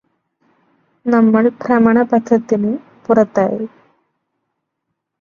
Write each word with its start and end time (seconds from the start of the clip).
നമ്മള് 1.05 1.49
ഭ്രമണപഥത്തിന് 1.61 2.71
പുറത്തായി 3.05 3.65